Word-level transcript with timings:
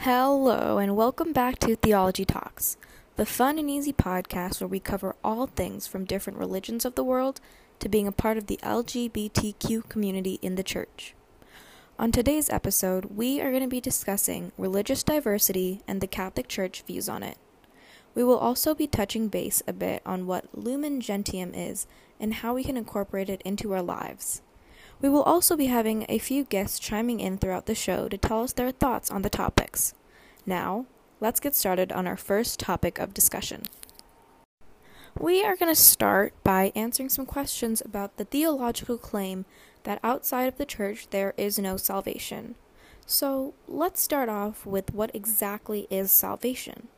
Hello, 0.00 0.78
and 0.78 0.94
welcome 0.94 1.32
back 1.32 1.58
to 1.58 1.74
Theology 1.74 2.24
Talks, 2.24 2.76
the 3.16 3.26
fun 3.26 3.58
and 3.58 3.68
easy 3.68 3.92
podcast 3.92 4.60
where 4.60 4.68
we 4.68 4.78
cover 4.78 5.16
all 5.24 5.46
things 5.46 5.88
from 5.88 6.04
different 6.04 6.38
religions 6.38 6.84
of 6.84 6.94
the 6.94 7.02
world 7.02 7.40
to 7.80 7.88
being 7.88 8.06
a 8.06 8.12
part 8.12 8.36
of 8.36 8.46
the 8.46 8.60
LGBTQ 8.62 9.88
community 9.88 10.38
in 10.42 10.54
the 10.54 10.62
church. 10.62 11.14
On 11.98 12.12
today's 12.12 12.50
episode, 12.50 13.16
we 13.16 13.40
are 13.40 13.50
going 13.50 13.64
to 13.64 13.68
be 13.68 13.80
discussing 13.80 14.52
religious 14.56 15.02
diversity 15.02 15.80
and 15.88 16.00
the 16.00 16.06
Catholic 16.06 16.46
Church 16.46 16.82
views 16.86 17.08
on 17.08 17.24
it. 17.24 17.38
We 18.14 18.22
will 18.22 18.38
also 18.38 18.74
be 18.74 18.86
touching 18.86 19.26
base 19.26 19.62
a 19.66 19.72
bit 19.72 20.02
on 20.06 20.26
what 20.26 20.46
Lumen 20.52 21.00
Gentium 21.00 21.52
is 21.52 21.86
and 22.20 22.34
how 22.34 22.54
we 22.54 22.62
can 22.62 22.76
incorporate 22.76 23.28
it 23.28 23.42
into 23.44 23.72
our 23.72 23.82
lives. 23.82 24.42
We 25.00 25.08
will 25.08 25.22
also 25.22 25.56
be 25.56 25.66
having 25.66 26.06
a 26.08 26.18
few 26.18 26.44
guests 26.44 26.78
chiming 26.78 27.20
in 27.20 27.36
throughout 27.36 27.66
the 27.66 27.74
show 27.74 28.08
to 28.08 28.16
tell 28.16 28.42
us 28.42 28.52
their 28.52 28.70
thoughts 28.70 29.10
on 29.10 29.22
the 29.22 29.30
topics. 29.30 29.94
Now, 30.46 30.86
let's 31.20 31.40
get 31.40 31.54
started 31.54 31.92
on 31.92 32.06
our 32.06 32.16
first 32.16 32.58
topic 32.58 32.98
of 32.98 33.12
discussion. 33.12 33.62
We 35.18 35.42
are 35.42 35.56
going 35.56 35.74
to 35.74 35.80
start 35.80 36.34
by 36.44 36.72
answering 36.74 37.08
some 37.08 37.26
questions 37.26 37.80
about 37.80 38.16
the 38.16 38.24
theological 38.24 38.98
claim 38.98 39.44
that 39.84 40.00
outside 40.02 40.44
of 40.44 40.58
the 40.58 40.66
church 40.66 41.08
there 41.10 41.34
is 41.36 41.58
no 41.58 41.76
salvation. 41.76 42.54
So, 43.06 43.54
let's 43.68 44.02
start 44.02 44.28
off 44.28 44.66
with 44.66 44.92
what 44.92 45.14
exactly 45.14 45.86
is 45.90 46.10
salvation. 46.10 46.88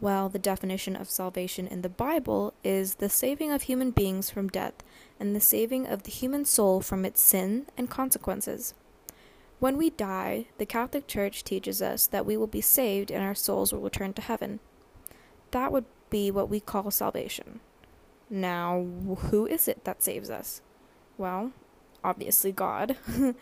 Well, 0.00 0.28
the 0.28 0.38
definition 0.38 0.94
of 0.94 1.10
salvation 1.10 1.66
in 1.66 1.82
the 1.82 1.88
Bible 1.88 2.54
is 2.62 2.96
the 2.96 3.08
saving 3.08 3.50
of 3.50 3.62
human 3.62 3.90
beings 3.90 4.30
from 4.30 4.48
death 4.48 4.84
and 5.18 5.34
the 5.34 5.40
saving 5.40 5.88
of 5.88 6.04
the 6.04 6.12
human 6.12 6.44
soul 6.44 6.80
from 6.80 7.04
its 7.04 7.20
sin 7.20 7.66
and 7.76 7.90
consequences. 7.90 8.74
When 9.58 9.76
we 9.76 9.90
die, 9.90 10.46
the 10.58 10.66
Catholic 10.66 11.08
Church 11.08 11.42
teaches 11.42 11.82
us 11.82 12.06
that 12.06 12.24
we 12.24 12.36
will 12.36 12.46
be 12.46 12.60
saved 12.60 13.10
and 13.10 13.24
our 13.24 13.34
souls 13.34 13.72
will 13.72 13.80
return 13.80 14.12
to 14.14 14.22
heaven. 14.22 14.60
That 15.50 15.72
would 15.72 15.86
be 16.10 16.30
what 16.30 16.48
we 16.48 16.60
call 16.60 16.92
salvation. 16.92 17.58
Now, 18.30 18.86
who 19.30 19.46
is 19.46 19.66
it 19.66 19.84
that 19.84 20.02
saves 20.02 20.30
us? 20.30 20.62
Well, 21.16 21.50
obviously 22.04 22.52
God. 22.52 22.96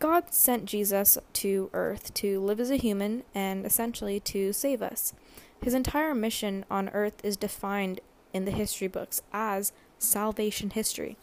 God 0.00 0.34
sent 0.34 0.66
Jesus 0.66 1.16
to 1.32 1.70
earth 1.72 2.12
to 2.14 2.40
live 2.40 2.60
as 2.60 2.70
a 2.70 2.76
human 2.76 3.24
and 3.34 3.64
essentially 3.64 4.20
to 4.20 4.52
save 4.52 4.82
us. 4.82 5.14
His 5.62 5.74
entire 5.74 6.14
mission 6.14 6.64
on 6.70 6.88
earth 6.90 7.20
is 7.24 7.36
defined 7.36 8.00
in 8.32 8.44
the 8.44 8.50
history 8.50 8.88
books 8.88 9.22
as 9.32 9.72
salvation 9.98 10.70
history. 10.70 11.16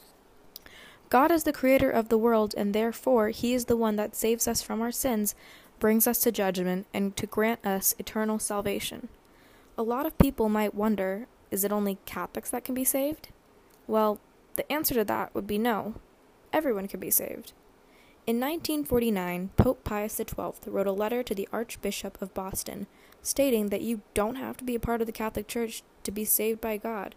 God 1.10 1.32
is 1.32 1.44
the 1.44 1.54
creator 1.54 1.90
of 1.90 2.10
the 2.10 2.18
world, 2.18 2.54
and 2.58 2.74
therefore 2.74 3.30
He 3.30 3.54
is 3.54 3.66
the 3.66 3.78
one 3.78 3.96
that 3.96 4.16
saves 4.16 4.48
us 4.48 4.62
from 4.62 4.82
our 4.82 4.92
sins, 4.92 5.36
brings 5.80 6.08
us 6.08 6.20
to 6.20 6.32
judgment, 6.32 6.88
and 6.94 7.16
to 7.16 7.28
grant 7.28 7.66
us 7.66 7.96
eternal 8.00 8.40
salvation. 8.40 9.08
A 9.78 9.84
lot 9.84 10.06
of 10.06 10.18
people 10.18 10.50
might 10.50 10.74
wonder 10.74 11.28
is 11.52 11.64
it 11.64 11.72
only 11.72 12.00
Catholics 12.06 12.50
that 12.50 12.64
can 12.64 12.76
be 12.76 12.84
saved? 12.84 13.30
Well, 13.88 14.20
the 14.56 14.70
answer 14.72 14.94
to 14.96 15.06
that 15.06 15.34
would 15.36 15.46
be 15.46 15.58
no. 15.58 15.96
Everyone 16.52 16.88
can 16.88 17.00
be 17.00 17.12
saved. 17.12 17.54
In 18.28 18.40
1949, 18.40 19.52
Pope 19.56 19.84
Pius 19.84 20.18
XII 20.18 20.72
wrote 20.72 20.88
a 20.88 20.92
letter 20.92 21.22
to 21.22 21.36
the 21.36 21.48
Archbishop 21.54 22.20
of 22.20 22.34
Boston 22.34 22.88
stating 23.22 23.70
that 23.70 23.84
you 23.84 24.02
don't 24.16 24.38
have 24.38 24.58
to 24.58 24.64
be 24.64 24.74
a 24.74 24.80
part 24.80 25.00
of 25.00 25.06
the 25.06 25.14
Catholic 25.14 25.48
Church 25.48 25.84
to 26.02 26.10
be 26.10 26.26
saved 26.26 26.60
by 26.60 26.78
God. 26.78 27.14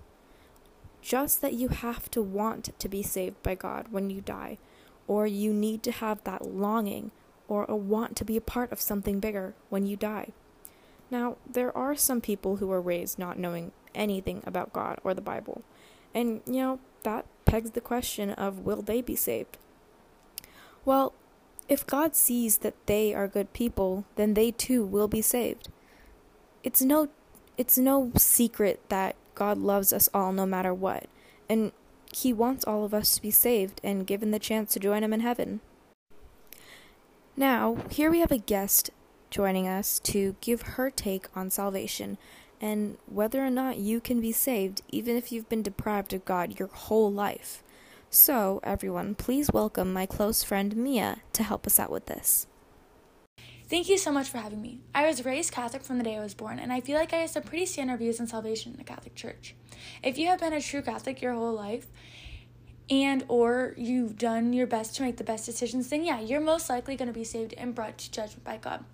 Just 1.00 1.40
that 1.40 1.54
you 1.54 1.68
have 1.68 2.10
to 2.10 2.20
want 2.20 2.78
to 2.78 2.88
be 2.90 3.02
saved 3.02 3.42
by 3.42 3.54
God 3.54 3.86
when 3.90 4.10
you 4.10 4.20
die, 4.20 4.58
or 5.06 5.26
you 5.26 5.54
need 5.54 5.82
to 5.84 5.92
have 5.92 6.22
that 6.24 6.44
longing 6.44 7.10
or 7.48 7.64
a 7.64 7.76
want 7.76 8.14
to 8.16 8.24
be 8.26 8.36
a 8.36 8.42
part 8.42 8.70
of 8.70 8.78
something 8.78 9.18
bigger 9.18 9.54
when 9.70 9.86
you 9.86 9.96
die. 9.96 10.32
Now, 11.10 11.38
there 11.50 11.74
are 11.74 11.96
some 11.96 12.20
people 12.20 12.56
who 12.56 12.70
are 12.70 12.82
raised 12.82 13.18
not 13.18 13.38
knowing 13.38 13.72
anything 13.94 14.42
about 14.44 14.74
God 14.74 14.98
or 15.02 15.14
the 15.14 15.22
Bible, 15.22 15.62
and 16.14 16.42
you 16.44 16.60
know, 16.60 16.80
that 17.04 17.24
pegs 17.46 17.70
the 17.70 17.80
question 17.80 18.28
of 18.32 18.58
will 18.58 18.82
they 18.82 19.00
be 19.00 19.16
saved? 19.16 19.56
Well, 20.88 21.12
if 21.68 21.86
God 21.86 22.16
sees 22.16 22.56
that 22.58 22.86
they 22.86 23.12
are 23.12 23.28
good 23.28 23.52
people, 23.52 24.06
then 24.16 24.32
they 24.32 24.50
too 24.50 24.86
will 24.86 25.06
be 25.06 25.20
saved. 25.20 25.68
It's 26.64 26.80
no 26.80 27.10
it's 27.58 27.76
no 27.76 28.10
secret 28.16 28.80
that 28.88 29.14
God 29.34 29.58
loves 29.58 29.92
us 29.92 30.08
all 30.14 30.32
no 30.32 30.46
matter 30.46 30.72
what, 30.72 31.04
and 31.46 31.72
he 32.10 32.32
wants 32.32 32.64
all 32.64 32.86
of 32.86 32.94
us 32.94 33.14
to 33.16 33.20
be 33.20 33.30
saved 33.30 33.82
and 33.84 34.06
given 34.06 34.30
the 34.30 34.38
chance 34.38 34.72
to 34.72 34.80
join 34.80 35.04
him 35.04 35.12
in 35.12 35.20
heaven. 35.20 35.60
Now, 37.36 37.84
here 37.90 38.10
we 38.10 38.20
have 38.20 38.32
a 38.32 38.38
guest 38.38 38.88
joining 39.28 39.68
us 39.68 39.98
to 40.04 40.36
give 40.40 40.62
her 40.62 40.90
take 40.90 41.26
on 41.36 41.50
salvation 41.50 42.16
and 42.62 42.96
whether 43.04 43.44
or 43.44 43.50
not 43.50 43.76
you 43.76 44.00
can 44.00 44.22
be 44.22 44.32
saved 44.32 44.80
even 44.88 45.16
if 45.16 45.32
you've 45.32 45.50
been 45.50 45.62
deprived 45.62 46.14
of 46.14 46.24
God 46.24 46.58
your 46.58 46.68
whole 46.68 47.12
life. 47.12 47.62
So, 48.10 48.60
everyone, 48.64 49.14
please 49.14 49.50
welcome 49.52 49.92
my 49.92 50.06
close 50.06 50.42
friend 50.42 50.74
Mia 50.74 51.18
to 51.34 51.42
help 51.42 51.66
us 51.66 51.78
out 51.78 51.90
with 51.90 52.06
this. 52.06 52.46
Thank 53.68 53.90
you 53.90 53.98
so 53.98 54.10
much 54.10 54.30
for 54.30 54.38
having 54.38 54.62
me. 54.62 54.80
I 54.94 55.06
was 55.06 55.26
raised 55.26 55.52
Catholic 55.52 55.82
from 55.82 55.98
the 55.98 56.04
day 56.04 56.16
I 56.16 56.22
was 56.22 56.32
born, 56.32 56.58
and 56.58 56.72
I 56.72 56.80
feel 56.80 56.96
like 56.96 57.12
I 57.12 57.16
have 57.18 57.28
some 57.28 57.42
pretty 57.42 57.66
standard 57.66 57.98
views 57.98 58.18
on 58.18 58.26
salvation 58.26 58.72
in 58.72 58.78
the 58.78 58.84
Catholic 58.84 59.14
Church. 59.14 59.54
If 60.02 60.16
you 60.16 60.26
have 60.28 60.40
been 60.40 60.54
a 60.54 60.60
true 60.62 60.80
Catholic 60.80 61.20
your 61.20 61.34
whole 61.34 61.52
life, 61.52 61.86
and 62.88 63.26
or 63.28 63.74
you've 63.76 64.16
done 64.16 64.54
your 64.54 64.66
best 64.66 64.96
to 64.96 65.02
make 65.02 65.18
the 65.18 65.24
best 65.24 65.44
decisions, 65.44 65.90
then 65.90 66.02
yeah, 66.02 66.18
you're 66.18 66.40
most 66.40 66.70
likely 66.70 66.96
going 66.96 67.08
to 67.08 67.12
be 67.12 67.24
saved 67.24 67.52
and 67.58 67.74
brought 67.74 67.98
to 67.98 68.10
judgment 68.10 68.42
by 68.42 68.56
God 68.56 68.86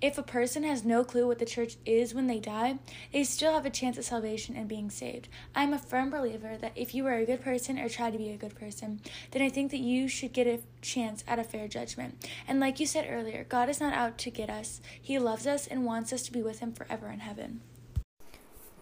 if 0.00 0.16
a 0.16 0.22
person 0.22 0.62
has 0.62 0.84
no 0.84 1.04
clue 1.04 1.26
what 1.26 1.38
the 1.38 1.44
church 1.44 1.76
is 1.84 2.14
when 2.14 2.26
they 2.26 2.40
die, 2.40 2.78
they 3.12 3.24
still 3.24 3.52
have 3.52 3.66
a 3.66 3.70
chance 3.70 3.98
at 3.98 4.04
salvation 4.04 4.56
and 4.56 4.68
being 4.68 4.90
saved. 4.90 5.28
I'm 5.54 5.74
a 5.74 5.78
firm 5.78 6.10
believer 6.10 6.56
that 6.58 6.72
if 6.74 6.94
you 6.94 7.06
are 7.06 7.14
a 7.14 7.26
good 7.26 7.42
person 7.42 7.78
or 7.78 7.88
try 7.88 8.10
to 8.10 8.18
be 8.18 8.30
a 8.30 8.36
good 8.36 8.54
person, 8.54 9.00
then 9.30 9.42
I 9.42 9.50
think 9.50 9.70
that 9.72 9.80
you 9.80 10.08
should 10.08 10.32
get 10.32 10.46
a 10.46 10.60
chance 10.80 11.22
at 11.28 11.38
a 11.38 11.44
fair 11.44 11.68
judgment. 11.68 12.26
And 12.48 12.60
like 12.60 12.80
you 12.80 12.86
said 12.86 13.06
earlier, 13.08 13.44
God 13.48 13.68
is 13.68 13.80
not 13.80 13.92
out 13.92 14.16
to 14.18 14.30
get 14.30 14.48
us, 14.48 14.80
He 15.00 15.18
loves 15.18 15.46
us 15.46 15.66
and 15.66 15.84
wants 15.84 16.12
us 16.12 16.22
to 16.22 16.32
be 16.32 16.42
with 16.42 16.60
Him 16.60 16.72
forever 16.72 17.08
in 17.08 17.20
heaven. 17.20 17.60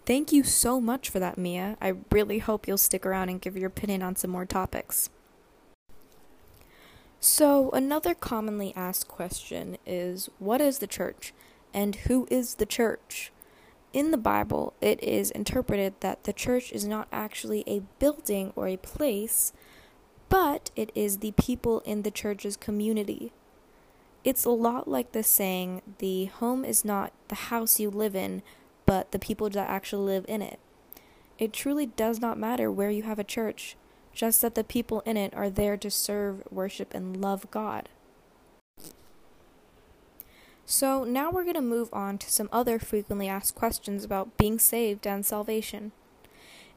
Thank 0.05 0.31
you 0.31 0.43
so 0.43 0.81
much 0.81 1.09
for 1.09 1.19
that, 1.19 1.37
Mia. 1.37 1.77
I 1.81 1.93
really 2.11 2.39
hope 2.39 2.67
you'll 2.67 2.77
stick 2.77 3.05
around 3.05 3.29
and 3.29 3.41
give 3.41 3.55
your 3.55 3.67
opinion 3.67 4.01
on 4.01 4.15
some 4.15 4.31
more 4.31 4.45
topics. 4.45 5.09
So, 7.21 7.69
another 7.71 8.13
commonly 8.13 8.73
asked 8.77 9.09
question 9.09 9.77
is 9.85 10.29
what 10.39 10.61
is 10.61 10.79
the 10.79 10.87
church 10.87 11.33
and 11.73 11.95
who 11.95 12.27
is 12.31 12.55
the 12.55 12.65
church? 12.65 13.33
In 13.91 14.11
the 14.11 14.17
Bible, 14.17 14.73
it 14.79 15.03
is 15.03 15.31
interpreted 15.31 15.95
that 15.99 16.23
the 16.23 16.31
church 16.31 16.71
is 16.71 16.85
not 16.85 17.09
actually 17.11 17.63
a 17.67 17.81
building 17.99 18.53
or 18.55 18.67
a 18.67 18.77
place, 18.77 19.51
but 20.29 20.71
it 20.77 20.91
is 20.95 21.17
the 21.17 21.33
people 21.33 21.81
in 21.81 22.03
the 22.03 22.11
church's 22.11 22.55
community. 22.55 23.33
It's 24.23 24.45
a 24.45 24.51
lot 24.51 24.87
like 24.87 25.11
the 25.11 25.23
saying, 25.23 25.81
the 25.97 26.25
home 26.25 26.63
is 26.63 26.85
not 26.85 27.11
the 27.27 27.35
house 27.35 27.79
you 27.79 27.89
live 27.89 28.15
in, 28.15 28.43
but 28.85 29.11
the 29.11 29.19
people 29.19 29.49
that 29.49 29.69
actually 29.69 30.05
live 30.05 30.25
in 30.27 30.41
it. 30.41 30.59
It 31.37 31.51
truly 31.51 31.87
does 31.87 32.21
not 32.21 32.37
matter 32.37 32.71
where 32.71 32.91
you 32.91 33.03
have 33.03 33.19
a 33.19 33.23
church 33.23 33.75
just 34.19 34.41
that 34.41 34.53
the 34.53 34.65
people 34.65 34.99
in 35.05 35.15
it 35.15 35.33
are 35.33 35.49
there 35.49 35.77
to 35.77 35.89
serve, 35.89 36.43
worship, 36.51 36.93
and 36.93 37.21
love 37.21 37.49
God. 37.51 37.87
So 40.65 41.05
now 41.05 41.31
we're 41.31 41.45
going 41.45 41.53
to 41.53 41.61
move 41.61 41.87
on 41.93 42.17
to 42.17 42.29
some 42.29 42.49
other 42.51 42.79
frequently 42.79 43.29
asked 43.29 43.55
questions 43.55 44.03
about 44.03 44.35
being 44.35 44.59
saved 44.59 45.07
and 45.07 45.25
salvation. 45.25 45.93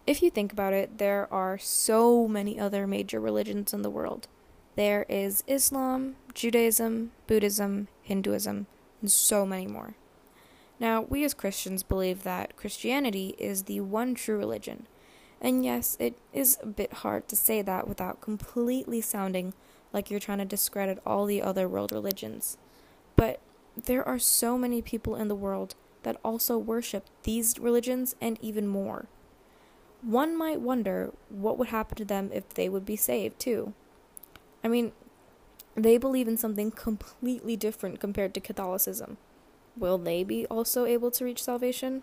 If 0.07 0.23
you 0.23 0.31
think 0.31 0.53
about 0.53 0.73
it, 0.73 0.99
there 0.99 1.27
are 1.35 1.59
so 1.59 2.29
many 2.29 2.61
other 2.61 2.87
major 2.87 3.19
religions 3.19 3.75
in 3.75 3.83
the 3.83 3.91
world. 3.91 4.29
There 4.77 5.05
is 5.09 5.43
Islam, 5.49 6.15
Judaism, 6.35 7.11
Buddhism, 7.27 7.89
Hinduism, 8.03 8.69
and 9.01 9.11
so 9.11 9.45
many 9.45 9.67
more. 9.67 9.97
Now, 10.79 11.03
we 11.03 11.25
as 11.25 11.35
Christians 11.35 11.83
believe 11.83 12.23
that 12.23 12.55
Christianity 12.55 13.35
is 13.37 13.65
the 13.65 13.81
one 13.81 14.15
true 14.15 14.39
religion, 14.39 14.87
and 15.43 15.65
yes, 15.65 15.97
it 15.99 16.17
is 16.33 16.57
a 16.63 16.67
bit 16.67 16.93
hard 16.93 17.29
to 17.29 17.37
say 17.37 17.63
that 17.63 17.89
without 17.89 18.21
completely 18.21 19.01
sounding 19.01 19.53
like 19.93 20.09
you're 20.09 20.21
trying 20.21 20.39
to 20.39 20.45
discredit 20.45 21.03
all 21.05 21.27
the 21.27 21.43
other 21.43 21.69
world 21.69 21.91
religions. 21.91 22.57
But 23.17 23.41
there 23.77 24.07
are 24.07 24.21
so 24.21 24.57
many 24.57 24.81
people 24.81 25.17
in 25.17 25.27
the 25.27 25.35
world 25.35 25.75
that 26.05 26.17
also 26.25 26.57
worship 26.57 27.07
these 27.25 27.59
religions 27.59 28.15
and 28.21 28.39
even 28.41 28.69
more. 28.69 29.07
One 30.01 30.37
might 30.37 30.61
wonder 30.61 31.13
what 31.29 31.59
would 31.59 31.69
happen 31.69 31.97
to 31.97 32.05
them 32.05 32.31
if 32.33 32.49
they 32.51 32.69
would 32.69 32.87
be 32.87 32.97
saved, 32.97 33.39
too. 33.41 33.73
I 34.63 34.69
mean, 34.69 34.93
they 35.75 35.97
believe 35.97 36.29
in 36.29 36.37
something 36.37 36.71
completely 36.71 37.57
different 37.57 37.99
compared 37.99 38.35
to 38.35 38.41
Catholicism. 38.41 39.17
Will 39.77 39.99
they 39.99 40.23
be 40.23 40.47
also 40.47 40.85
able 40.85 41.11
to 41.13 41.25
reach 41.25 41.43
salvation? 41.43 42.03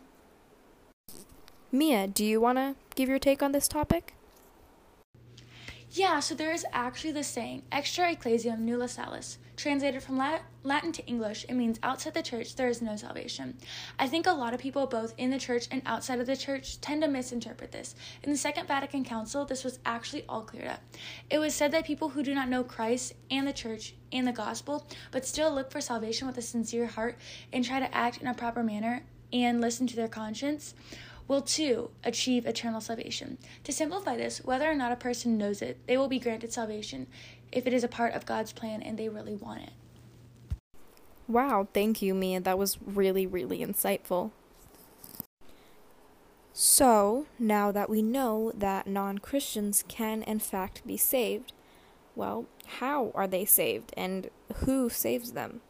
Mia, 1.71 2.07
do 2.07 2.25
you 2.25 2.41
want 2.41 2.57
to 2.57 2.75
give 2.95 3.09
your 3.09 3.19
take 3.19 3.43
on 3.43 3.51
this 3.51 3.67
topic? 3.67 4.15
Yeah, 5.91 6.19
so 6.19 6.33
there 6.33 6.51
is 6.51 6.65
actually 6.71 7.11
the 7.11 7.23
saying, 7.23 7.63
extra 7.71 8.11
ecclesiam 8.11 8.65
nulla 8.65 8.87
salus, 8.87 9.37
translated 9.55 10.01
from 10.01 10.21
Latin 10.63 10.91
to 10.91 11.05
English, 11.05 11.45
it 11.49 11.53
means 11.53 11.79
outside 11.81 12.13
the 12.13 12.23
church 12.23 12.55
there 12.55 12.69
is 12.69 12.81
no 12.81 12.95
salvation. 12.95 13.57
I 13.99 14.07
think 14.07 14.25
a 14.25 14.31
lot 14.31 14.53
of 14.53 14.59
people, 14.59 14.87
both 14.87 15.13
in 15.17 15.29
the 15.29 15.39
church 15.39 15.67
and 15.69 15.81
outside 15.85 16.19
of 16.19 16.27
the 16.27 16.37
church, 16.37 16.81
tend 16.81 17.01
to 17.03 17.07
misinterpret 17.07 17.71
this. 17.71 17.95
In 18.23 18.31
the 18.31 18.37
Second 18.37 18.67
Vatican 18.67 19.03
Council, 19.03 19.45
this 19.45 19.63
was 19.63 19.79
actually 19.85 20.25
all 20.29 20.41
cleared 20.41 20.67
up. 20.67 20.81
It 21.29 21.39
was 21.39 21.53
said 21.53 21.71
that 21.71 21.85
people 21.85 22.09
who 22.09 22.23
do 22.23 22.33
not 22.33 22.49
know 22.49 22.63
Christ 22.63 23.13
and 23.29 23.47
the 23.47 23.53
church 23.53 23.93
and 24.11 24.27
the 24.27 24.31
gospel, 24.31 24.87
but 25.11 25.25
still 25.25 25.53
look 25.53 25.71
for 25.71 25.81
salvation 25.81 26.27
with 26.27 26.37
a 26.37 26.43
sincere 26.43 26.87
heart 26.87 27.17
and 27.53 27.63
try 27.63 27.79
to 27.79 27.95
act 27.95 28.21
in 28.21 28.27
a 28.27 28.33
proper 28.33 28.63
manner 28.63 29.03
and 29.31 29.61
listen 29.61 29.85
to 29.85 29.95
their 29.95 30.07
conscience, 30.07 30.73
will 31.29 31.41
too 31.41 31.91
achieve 32.03 32.45
eternal 32.45 32.81
salvation. 32.81 33.37
To 33.63 33.71
simplify 33.71 34.17
this, 34.17 34.43
whether 34.43 34.69
or 34.69 34.73
not 34.73 34.91
a 34.91 34.97
person 34.97 35.37
knows 35.37 35.61
it, 35.61 35.79
they 35.87 35.95
will 35.95 36.09
be 36.09 36.19
granted 36.19 36.51
salvation 36.51 37.07
if 37.51 37.65
it 37.65 37.73
is 37.73 37.83
a 37.83 37.87
part 37.87 38.13
of 38.13 38.25
God's 38.25 38.51
plan 38.51 38.81
and 38.81 38.97
they 38.97 39.07
really 39.07 39.35
want 39.35 39.61
it. 39.61 39.69
Wow, 41.27 41.67
thank 41.71 42.01
you, 42.01 42.15
Mia. 42.15 42.41
That 42.41 42.57
was 42.57 42.79
really, 42.81 43.27
really 43.27 43.59
insightful. 43.59 44.31
So, 46.51 47.27
now 47.37 47.71
that 47.71 47.89
we 47.89 48.01
know 48.01 48.51
that 48.55 48.87
non 48.87 49.19
Christians 49.19 49.83
can 49.87 50.23
in 50.23 50.39
fact 50.39 50.85
be 50.85 50.97
saved, 50.97 51.53
well, 52.15 52.47
how 52.79 53.11
are 53.13 53.27
they 53.27 53.45
saved 53.45 53.93
and 53.95 54.31
who 54.65 54.89
saves 54.89 55.33
them? 55.33 55.61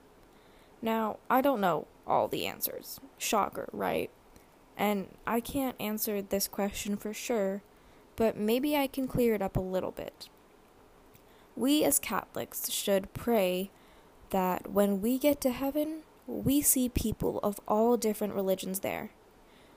Now, 0.81 1.17
I 1.29 1.41
don't 1.41 1.59
know 1.59 1.87
all 2.07 2.29
the 2.29 2.47
answers. 2.47 3.01
Shocker, 3.17 3.67
right? 3.73 4.09
And 4.79 5.07
I 5.27 5.41
can't 5.41 5.75
answer 5.77 6.21
this 6.21 6.47
question 6.47 6.95
for 6.95 7.13
sure, 7.13 7.61
but 8.15 8.37
maybe 8.37 8.77
I 8.77 8.87
can 8.87 9.09
clear 9.09 9.35
it 9.35 9.41
up 9.41 9.57
a 9.57 9.61
little 9.61 9.91
bit. 9.91 10.29
We 11.57 11.83
as 11.83 11.99
Catholics 11.99 12.71
should 12.71 13.13
pray 13.13 13.71
that 14.29 14.71
when 14.71 15.01
we 15.01 15.19
get 15.19 15.41
to 15.41 15.49
heaven, 15.49 16.03
we 16.25 16.61
see 16.61 16.87
people 16.87 17.41
of 17.43 17.59
all 17.67 17.97
different 17.97 18.33
religions 18.33 18.79
there. 18.79 19.11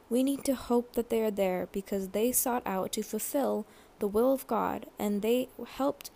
We 0.09 0.23
need 0.23 0.45
to 0.45 0.55
hope 0.55 0.93
that 0.93 1.11
they 1.11 1.21
are 1.23 1.33
there 1.33 1.69
because 1.73 2.11
they 2.11 2.31
sought 2.31 2.63
out 2.65 2.93
to 2.93 3.03
fulfill 3.03 3.67
the 3.99 4.07
will 4.07 4.33
of 4.33 4.47
God 4.47 4.87
and 5.01 5.21
they 5.21 5.49
helped 5.67 6.13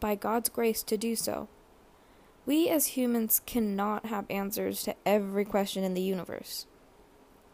by 0.00 0.16
God's 0.16 0.48
grace 0.48 0.82
to 0.82 0.96
do 0.96 1.14
so. 1.14 1.46
We 2.46 2.68
as 2.68 2.88
humans 2.88 3.40
cannot 3.46 4.06
have 4.06 4.26
answers 4.28 4.82
to 4.82 4.96
every 5.06 5.44
question 5.44 5.84
in 5.84 5.94
the 5.94 6.02
universe. 6.02 6.66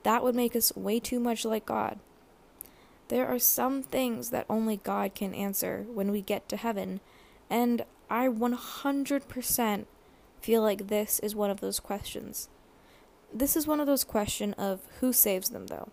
That 0.02 0.22
would 0.22 0.34
make 0.34 0.56
us 0.56 0.74
way 0.74 1.00
too 1.00 1.20
much 1.20 1.44
like 1.44 1.66
God. 1.66 1.98
There 3.08 3.26
are 3.26 3.38
some 3.38 3.82
things 3.82 4.30
that 4.30 4.46
only 4.48 4.76
God 4.78 5.14
can 5.14 5.34
answer 5.34 5.84
when 5.92 6.10
we 6.10 6.22
get 6.22 6.48
to 6.48 6.56
heaven, 6.56 7.00
and 7.50 7.84
I 8.08 8.28
100% 8.28 9.84
feel 10.40 10.62
like 10.62 10.86
this 10.86 11.18
is 11.18 11.34
one 11.34 11.50
of 11.50 11.60
those 11.60 11.80
questions. 11.80 12.48
This 13.32 13.56
is 13.56 13.66
one 13.66 13.80
of 13.80 13.86
those 13.86 14.04
questions 14.04 14.54
of 14.58 14.80
who 15.00 15.12
saves 15.12 15.50
them, 15.50 15.66
though. 15.66 15.88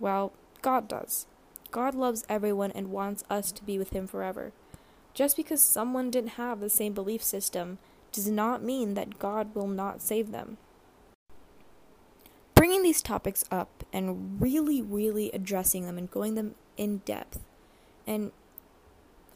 Well, 0.00 0.32
God 0.62 0.88
does. 0.88 1.26
God 1.70 1.94
loves 1.94 2.24
everyone 2.28 2.72
and 2.72 2.90
wants 2.90 3.24
us 3.30 3.52
to 3.52 3.64
be 3.64 3.78
with 3.78 3.90
Him 3.90 4.06
forever. 4.06 4.52
Just 5.14 5.36
because 5.36 5.62
someone 5.62 6.10
didn't 6.10 6.30
have 6.30 6.60
the 6.60 6.70
same 6.70 6.92
belief 6.92 7.22
system 7.22 7.78
does 8.12 8.28
not 8.28 8.62
mean 8.62 8.94
that 8.94 9.18
God 9.18 9.54
will 9.54 9.66
not 9.66 10.00
save 10.00 10.32
them 10.32 10.58
these 12.88 13.02
topics 13.02 13.44
up 13.50 13.84
and 13.92 14.40
really, 14.40 14.80
really 14.80 15.30
addressing 15.32 15.84
them 15.84 15.98
and 15.98 16.10
going 16.10 16.36
them 16.36 16.54
in 16.78 16.98
depth. 17.04 17.44
And 18.06 18.32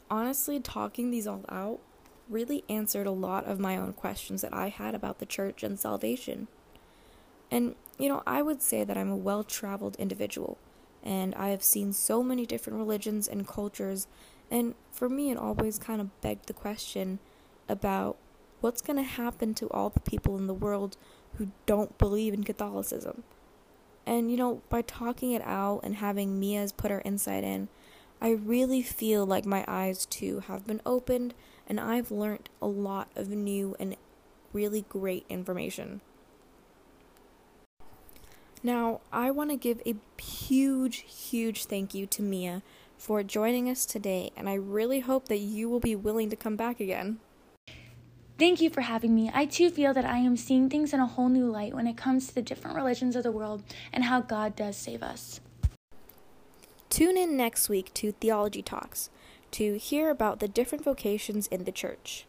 honestly, 0.09 0.59
talking 0.59 1.11
these 1.11 1.27
all 1.27 1.45
out 1.47 1.79
really 2.27 2.63
answered 2.67 3.05
a 3.05 3.11
lot 3.11 3.45
of 3.45 3.59
my 3.59 3.77
own 3.77 3.93
questions 3.93 4.41
that 4.41 4.55
I 4.55 4.69
had 4.69 4.95
about 4.95 5.19
the 5.19 5.27
church 5.27 5.61
and 5.61 5.79
salvation. 5.79 6.47
And, 7.51 7.75
you 7.99 8.09
know, 8.09 8.23
I 8.25 8.41
would 8.41 8.59
say 8.63 8.83
that 8.83 8.97
I'm 8.97 9.11
a 9.11 9.15
well 9.15 9.43
traveled 9.43 9.97
individual, 9.97 10.57
and 11.03 11.35
I 11.35 11.49
have 11.49 11.61
seen 11.61 11.93
so 11.93 12.23
many 12.23 12.47
different 12.47 12.79
religions 12.79 13.27
and 13.27 13.47
cultures, 13.47 14.07
and 14.49 14.73
for 14.91 15.09
me, 15.09 15.29
it 15.29 15.37
always 15.37 15.77
kind 15.77 16.01
of 16.01 16.21
begged 16.21 16.47
the 16.47 16.53
question 16.53 17.19
about 17.69 18.17
what's 18.61 18.81
going 18.81 18.97
to 18.97 19.03
happen 19.03 19.53
to 19.53 19.69
all 19.69 19.91
the 19.91 19.99
people 19.99 20.37
in 20.37 20.47
the 20.47 20.55
world 20.55 20.97
who 21.37 21.49
don't 21.67 21.99
believe 21.99 22.33
in 22.33 22.43
Catholicism. 22.43 23.23
And 24.05 24.29
you 24.29 24.37
know, 24.37 24.61
by 24.69 24.81
talking 24.81 25.31
it 25.31 25.41
out 25.45 25.81
and 25.83 25.95
having 25.95 26.39
Mia's 26.39 26.71
put 26.71 26.91
her 26.91 27.01
insight 27.05 27.43
in, 27.43 27.69
I 28.21 28.31
really 28.31 28.81
feel 28.81 29.25
like 29.25 29.45
my 29.45 29.65
eyes 29.67 30.05
too 30.05 30.41
have 30.47 30.65
been 30.65 30.81
opened 30.85 31.33
and 31.67 31.79
I've 31.79 32.11
learned 32.11 32.49
a 32.61 32.67
lot 32.67 33.09
of 33.15 33.29
new 33.29 33.75
and 33.79 33.95
really 34.51 34.85
great 34.89 35.25
information. 35.29 36.01
Now, 38.61 39.01
I 39.11 39.29
want 39.31 39.49
to 39.49 39.57
give 39.57 39.81
a 39.85 39.95
huge, 40.21 40.99
huge 40.99 41.65
thank 41.65 41.93
you 41.93 42.05
to 42.07 42.21
Mia 42.21 42.61
for 42.97 43.21
joining 43.21 43.69
us 43.69 43.85
today, 43.85 44.31
and 44.37 44.47
I 44.47 44.53
really 44.53 45.01
hope 45.01 45.27
that 45.27 45.39
you 45.39 45.67
will 45.67 45.81
be 45.81 45.97
willing 45.97 46.29
to 46.29 46.37
come 46.37 46.55
back 46.55 46.79
again. 46.79 47.19
Thank 48.43 48.59
you 48.59 48.69
for 48.69 48.81
having 48.81 49.15
me. 49.15 49.31
I 49.33 49.45
too 49.45 49.69
feel 49.69 49.93
that 49.93 50.03
I 50.03 50.17
am 50.17 50.35
seeing 50.35 50.69
things 50.69 50.93
in 50.93 50.99
a 50.99 51.05
whole 51.05 51.29
new 51.29 51.49
light 51.49 51.73
when 51.73 51.87
it 51.87 51.95
comes 51.95 52.27
to 52.27 52.35
the 52.35 52.41
different 52.41 52.75
religions 52.75 53.15
of 53.15 53.23
the 53.23 53.31
world 53.31 53.63
and 53.93 54.03
how 54.03 54.19
God 54.19 54.53
does 54.53 54.75
save 54.75 55.01
us. 55.01 55.39
Tune 56.89 57.15
in 57.15 57.37
next 57.37 57.69
week 57.69 57.93
to 57.93 58.11
Theology 58.11 58.61
Talks 58.61 59.09
to 59.51 59.77
hear 59.77 60.09
about 60.09 60.41
the 60.41 60.49
different 60.49 60.83
vocations 60.83 61.47
in 61.47 61.63
the 61.63 61.71
church. 61.71 62.25